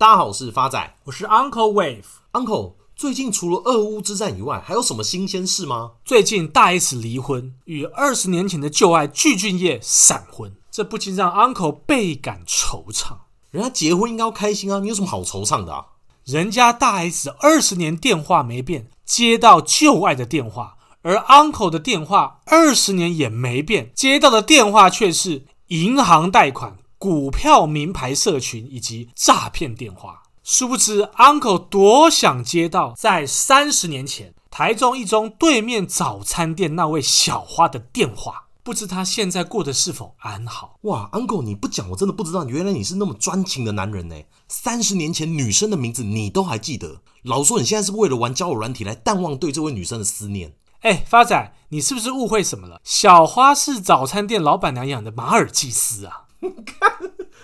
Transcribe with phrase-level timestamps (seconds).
[0.00, 2.04] 大家好，我是发仔，我是 Uncle Wave。
[2.32, 5.90] Uncle，最近除了俄乌之战以外，还有什么新鲜事吗？
[6.06, 13.18] 最近大 S 离婚，与二十年前的旧爱具俊晔闪婚，这不禁让 Uncle 倍感惆怅。
[13.50, 15.84] 人家结婚应该要开心啊，你有什么好惆怅的啊？
[16.24, 26.78] 人家大 S 二十年电话没变，接到旧爱的电话，而 Uncle 的电话二十年也没变，接到的电话却是银行贷款。
[27.00, 40.76] 股票、名牌社群以及诈骗电话，殊不知 Uncle 多想接到在三十年前台中一中对面早餐店那位小花的电话，不知他现在过得是否安好？
[40.82, 44.16] 哇，Uncle 你不讲我真的不知道，原来你是那么专情的男人呢。
[44.48, 50.52] 三十年前女生的名字你都还记得，老说你现在是为了玩交友软体来淡忘对这位女生的思念。
[50.82, 52.78] 哎，发仔，你是不是误会什么了？
[52.84, 56.24] 小花是早餐店老板娘养的马尔济斯啊。
[56.42, 56.90] 你看，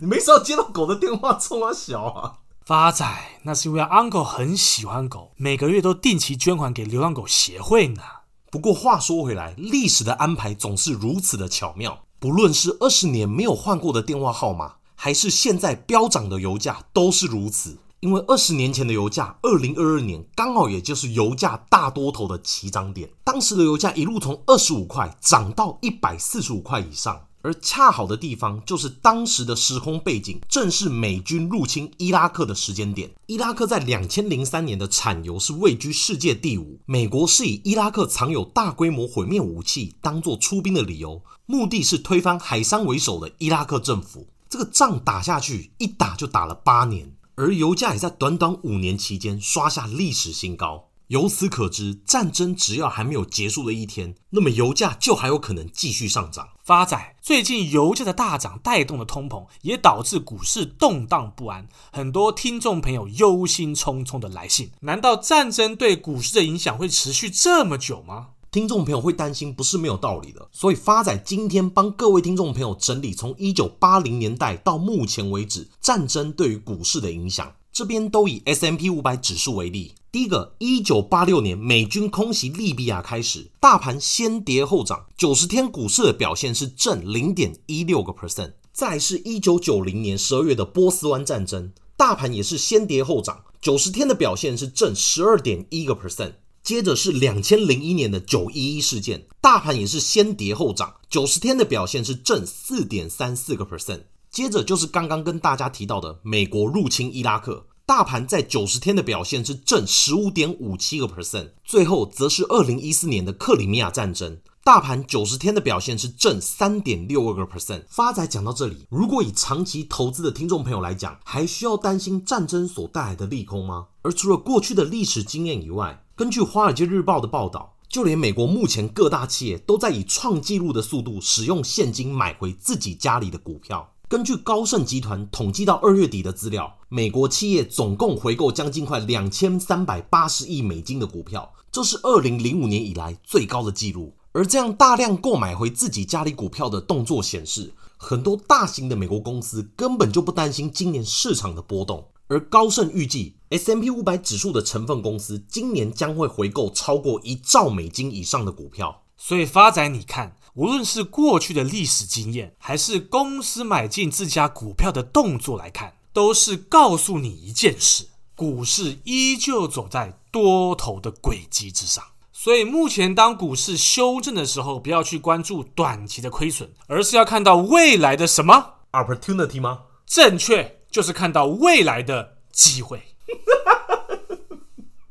[0.00, 2.38] 你没事要接到狗的电话，冲啊小啊！
[2.64, 3.04] 发仔，
[3.44, 8.02] 那是因为 Uncle 很喜欢狗，每个月都定期捐款给流浪狗协会呢。
[8.50, 12.00] 不过话说回来，历史的安排总是如此的巧妙。
[12.18, 17.78] 不论是二十年没有换过的电话号码，还是现在飙涨的油价，都是如此。
[18.00, 27.26] 因为二十年前的油价，二零二二年刚好也就是油价大多头的起涨点，当时的油价一路从二十五块涨到一百四十五块以上。
[27.42, 33.10] 而恰好的地方就是当时的时空背景，正是美军入侵伊拉克的时间点。
[33.26, 36.78] 伊拉克在两千零三年的产油是位居世界第五。
[36.86, 44.28] 美国是以伊拉克藏有大规模毁灭武器当做出兵的理由，目的是推翻海珊为首的伊拉克政府。
[44.48, 50.89] 这个仗打下去，一打就打了八年，而油价也在短短五年期间刷下历史新高。
[51.10, 56.50] 由此可知，战争只要还没有结束的一天，那么油价就还有可能继续上涨。
[56.62, 61.66] 发仔，最近油价的大涨带动了通膨，也导致股市动荡不安。
[61.90, 68.28] 很多听众朋友忧心忡忡的来信，难道战争对股市的影响会持续这么久吗？
[68.52, 70.48] 听众朋友会担心，不是没有道理的。
[70.52, 77.52] 所以发仔今天帮各位听众朋友整理从一九八零年代到目前为止，战争对于股市的影响。
[77.72, 79.94] 这边都以 S M P 五百指数为例。
[80.12, 88.54] 第一个，一九八六年美军空袭利比亚开始，大盘先跌后涨，九十天股市的表现是正零点一六个 percent。
[88.72, 96.32] 再是一九九零年十二月的波斯湾战争，大盘也是先跌后涨，九十天的表现是正十二点一个 percent。
[96.64, 104.00] 接着是两千零一年的九一一事件，大盘也是先跌后涨，九十天的表现是正四点三四个 percent。
[104.28, 111.50] 接着就是刚刚跟大家提到的美国入侵伊拉克，大盘在九十天的表现是正十五点五七个 percent。
[111.64, 117.82] 最后则是二零一四年的克里米亚战争，大盘九十天的表现是正三点六二个 percent。
[117.88, 123.88] 发仔讲到这里，如果以长期投资的听众朋友来讲，还需要担心战争所带来的利空吗？
[124.02, 133.94] 而除了过去的历史经验以外，根据《华尔街日报》的报道，就连美国目前各大企业都在以创纪录的速度使用现金买回自己家里的股票。
[134.10, 144.12] 根据高盛集团统计到二月底的资料，美国企业总共回购将近快两千三百八十亿美金的股票，这是二零零五年以来最高的纪录。
[144.32, 152.08] 而这样大量购买回自己家里股票的动作显示，很多大型的美国公司根本就不担心今年市场的波动。
[152.26, 159.02] 而高盛预计，S M P 五百指数的成分公司今年将会回购超过一兆美金以上的股票。
[159.16, 160.36] 所以发仔，你看。
[160.54, 172.04] 无论是过去的历史经验，还是公司买进自家股票的动作来看，都是告诉你一件事：股市依旧走在多头的轨迹之上。
[172.32, 179.82] 所以目前当股市修正的时候，不要去关注短期的亏损，而是要看到未来的什么 opportunity 吗？
[180.06, 183.02] 正确，就是看到未来的机会。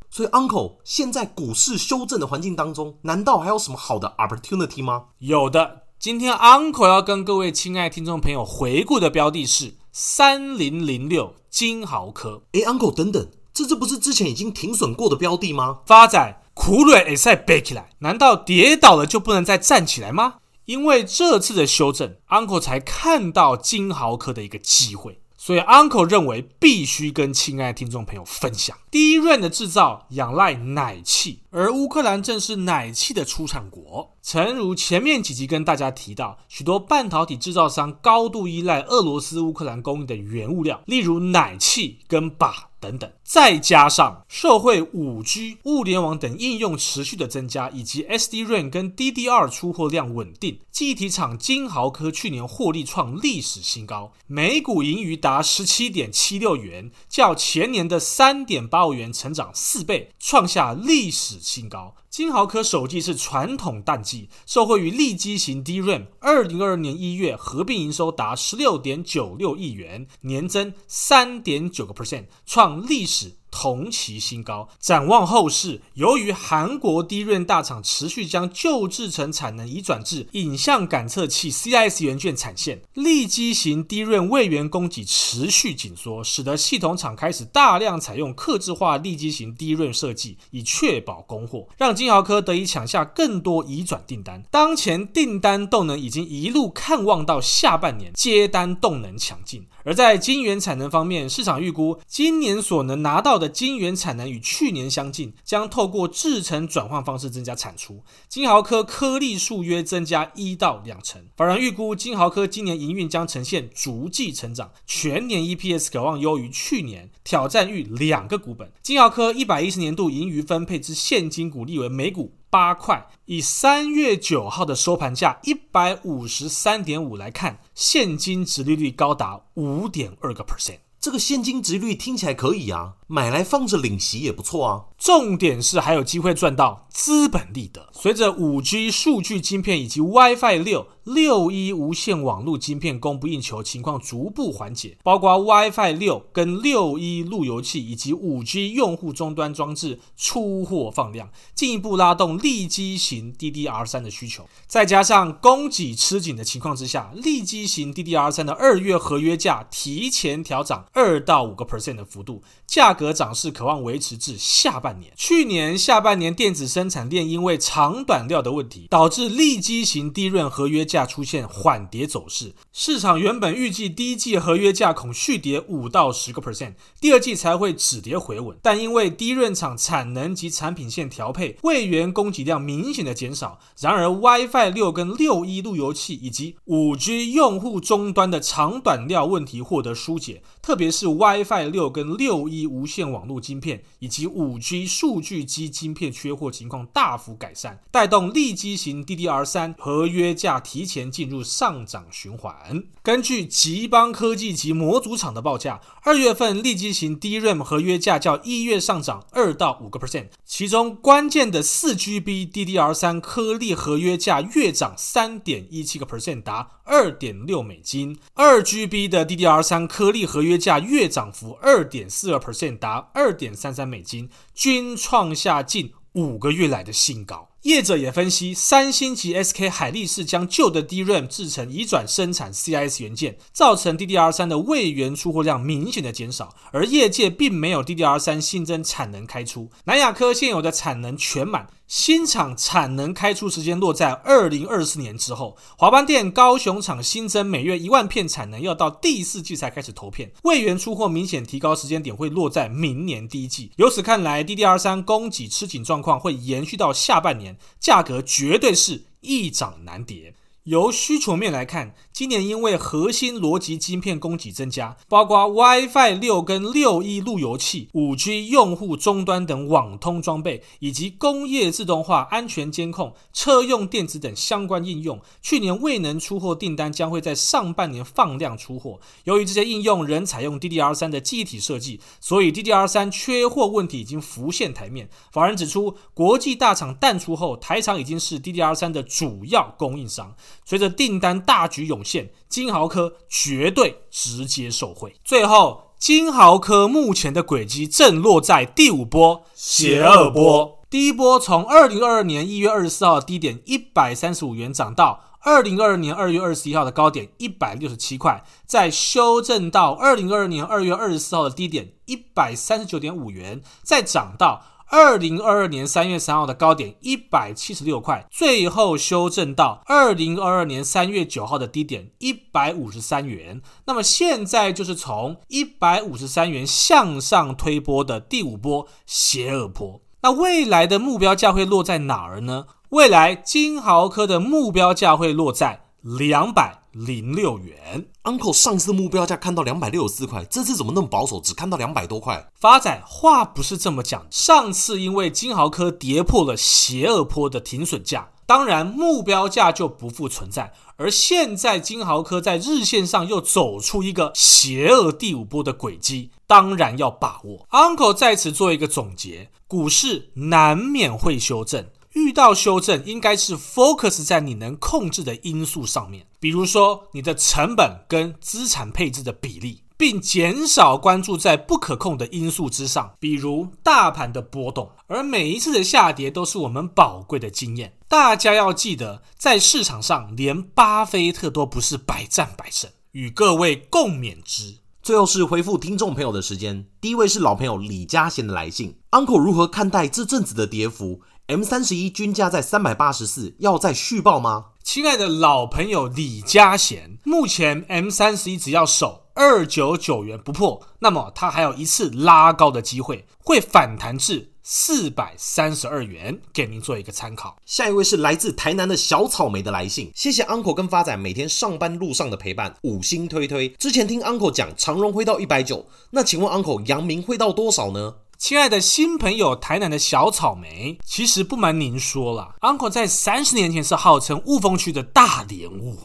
[0.09, 5.05] 所以，Uncle，现在股市修正的环境当中，难道还有什么好的 opportunity 吗？
[5.19, 5.83] 有的。
[5.99, 12.43] 今天 Uncle 要跟各位亲爱听众朋友回顾的标的是三零零六金豪科。
[12.53, 15.79] 诶，Uncle，等等，这这不是之前已经停损过的标的吗？
[15.85, 20.35] 发展，苦蕊也在背起来，难道跌倒了就不能再站起来吗？
[20.65, 25.19] 因为这次的修正，Uncle 才看到金豪科的一个机会。
[25.49, 28.77] 所以，Uncle 认为必须跟亲爱的听众朋友分享。
[28.91, 34.15] 第一润的制造仰赖奶气，而乌克兰正是奶气的出产国。
[34.21, 42.69] 诚如前面几集跟大家提到，许多半导体制造商高度依赖俄罗斯乌克兰供应的原物料，例如奶气跟鈀。
[42.81, 43.11] 等等。
[43.25, 61.95] 再加上社会五 G、物联网等应用持续的增加，以及 SDRAM 跟 DDR 出货量稳定，记忆体厂金豪科去年获利创历史新高，每股盈余达十七点七六元，较前年的三点八五元成长四倍，创下历史新高。
[62.09, 73.37] 金豪科首季是传统淡季，受惠于利基型 DRAM，二零二二年一月合并营收达十六点九六亿元，年增三点九个 percent，创历史。
[73.59, 74.69] 同期新高。
[74.79, 94.41] 展望后市，由于韩国低润大厂持续将旧制程产能移转至影像感测器 CIS 元件产线，利基型低润位元供给持续紧缩，使得系统厂开始大量采用客制化利基型低润设计，以确保供货，让金豪科得以抢下更多移转订单。
[94.49, 99.67] 当前订单动能已经一路看望到下半年，接单动能强劲。
[99.83, 108.03] 而在晶圆产能方面，市场预估今年所能拿到的晶圆产能与去年相近，将透过制程转换方式增加产出。
[108.27, 111.25] 金豪科颗粒数约增加一到两成。
[111.35, 118.71] 法人预估金豪科今年营运将呈现逐季成长，全年 EPS 可望优于去年，挑战逾两个股本。
[118.81, 130.79] 金豪科一百一十年度盈余分配之现金股利为每股八块，以三月九号的收盘价一百五十三点五来看，现金殖利率高达五点二个 percent。
[130.99, 134.85] 这个现金值率听起来可以啊，买来放着领息也不错啊。
[134.99, 137.87] 重点是还有机会赚到资本利得。
[137.93, 154.45] 随着五 G 数据晶片以及 WiFi 六、六一无线网络晶片供不应求情况逐步缓解，包括 WiFi 六跟六一路由器以及五 G 用户终端装置出货放量，进一步拉动利基型 DDR 三的需求。
[154.67, 160.85] 再加上供给吃紧的情况之下，利基型 DDR 三的二月合约价提前调涨。
[160.93, 165.11] 二到五个 percent 的幅度，价格涨势可望维持至下半年。
[165.17, 172.53] 去年下半年电子生产链因为长短料的问题，导致利基型低润合约价出现缓跌走势。
[172.71, 178.57] 市场原本预计第一季合约价恐续跌五到十个 percent，第二季才会止跌回稳。
[178.61, 183.59] 但因为低润厂产能及产品线调配，位元供给量明显的减少。
[183.79, 202.83] 然而 WiFi 六跟六一路由器以及五 G 用户终端的长短料问题获得疏解，特别是 WiFi 六跟六一无线网络晶片以及五 G 数据机晶片缺货情况大幅改善，带动利基型 DDR 三合约价提前进入上涨循环。
[203.09, 227.48] 根据集邦科技及模组厂的报价，二月份利基型 DRAM 合约价较一月上涨二到五个 percent，其中关键的四 GB DDR 三颗粒合约价月涨三点一七个 percent，达二点六美金；二 GB 的 DDR 三颗粒合约价月涨幅二点四二 percent，达二点三三美金，均创下近五个月来的新高。
[227.63, 239.69] 业者也分析，三星及 SK 海力士将旧的 DRAM 制成移转生产 CIS 元件，造成 DDR 三的位元出货量明显的减少，而业界并没有 DDR 三新增产能开出。
[239.83, 241.67] 南亚科现有的产能全满。
[241.89, 253.71] 新厂产能开出时间落在二零二四年之后，华邦电高雄厂新增每月一万片产能，要到第四季才开始投片，位元出货明显提高时间点会落在明年第一季。
[253.77, 260.35] 由此看来，DDR 三供给吃紧状况会延续到下半年，价格绝对是一涨难跌。
[260.69, 278.99] 由需求面来看，今年因为核心逻辑晶片供给增加，包括 WiFi 六跟六 E 路由器、五 G 用户终端等网通装备，以及工业自动化、安全监控、车用电子等相关应用，去年未能出货订单将会在上半年放量出货。
[279.23, 285.09] 由于这些应用仍采用 DDR 三的记忆体设计，所以 DDR 三缺货问题已经浮现台面。
[285.31, 290.35] 法人指出，国际大厂淡出后，台厂已经是 DDR 三的主要供应商。
[290.69, 295.15] 随着订单大举涌现，金豪科绝对直接受惠。
[295.25, 300.85] 最后，金豪科目前的轨迹正落在第五波邪恶波。
[300.87, 314.63] 第一波从二零二二年一月二十四号的低点一百三十五元涨到二零二二年二月二十一号的高点一百六十七块，再修正到二零二二年二月二十四号的低点一百三十九点五元，再涨到。
[314.91, 323.61] 二零二二年三月三号的高点一百七十六块，最后修正到二零二二年三月九号的低点一百五十三元。
[323.85, 330.01] 那么现在就是从一百五十三元向上推波的第五波邪恶波。
[330.23, 332.65] 那未来的目标价会落在哪儿呢？
[332.89, 338.07] 未来金豪科的目标价会落在两百零六元。
[338.29, 342.47] Uncle 上次的目标价看到两百六十四块，这次怎么那么保守，只看到两百多块？
[342.53, 350.71] 发仔话不是这么讲，上次因为金豪科跌破了邪恶坡的停损价，当然目标价就不复存在。
[350.97, 357.65] 而现在金豪科在日线上又走出一个邪恶第五波的轨迹，当然要把握。
[357.71, 361.87] Uncle 在此做一个总结：股市难免会修正。
[362.13, 374.91] 遇到修正，应该是 focus 在你能控制的因素上面，比如说你的成本跟资产配置的比例，并减少关注在不可控的因素之上，比如大盘的波动。
[375.07, 377.93] 而每一次的下跌都是我们宝贵的经验。
[378.07, 384.77] 大家要记得，在市场上连巴菲特都不是百战百胜，与各位共勉之。
[385.01, 394.65] 最后是回复听众朋友的时间，第一位是老朋友李嘉贤的来信，Uncle 如何看待这阵子的跌幅？M 三十一均价在三百八十四，要再续报吗？
[394.83, 407.57] 亲爱的老朋友李嘉贤，目前 M 三十一只要守二九九元不破，那么它还有一次拉高的机会，会反弹至四百三十二元，给您做一个参考。
[407.65, 413.69] 下一位是来自台南的小草莓的来信，谢谢 Uncle 跟发仔每天上班路上的陪伴，五星推推。
[413.69, 418.17] 之前听 Uncle 讲长荣会到一百九，那请问 Uncle 阳明会到多少呢？
[418.39, 425.97] 亲爱的新朋友，台南的小草莓，其实不瞒您说了，Uncle 在三十年前是号称雾峰区的大莲雾。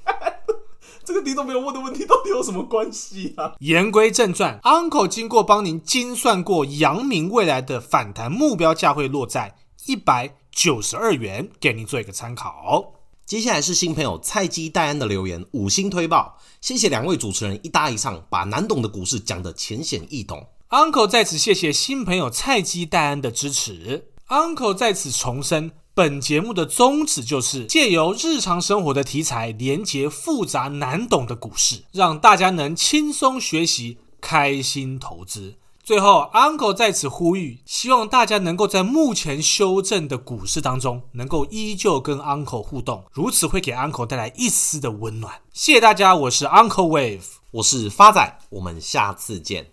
[1.02, 3.54] 这个听众没有问的问题到底有什么关系啊？
[3.60, 12.99] 言归正传，Uncle 经过帮您精算过，阳明未来的反弹目标价会落在一百九十二元，给您做一个参考。
[13.30, 20.44] 接下来是新朋友菜鸡戴安的留言，五星推爆，谢谢两位主持人一搭一唱，把难懂的股市讲得浅显易懂。
[20.70, 24.08] Uncle 在此谢谢新朋友菜鸡戴安的支持。
[24.26, 35.54] Uncle 在此重申，本节目的宗旨就是借由日常生活的题材，连接复杂难懂的股市，让大家能轻松学习，开心投资。
[35.90, 45.34] 最后，Uncle 在此呼吁，希望大家能够在目前修正的股市当中，能够依旧跟 Uncle 互动，如此会给 Uncle 带来一丝的温暖。
[45.52, 49.66] 谢谢大家，我是 Uncle Wave，我是发仔，我们下次见。